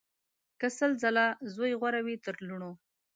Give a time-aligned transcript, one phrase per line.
[0.59, 2.71] که سل ځله زویه غوره وي تر لوڼو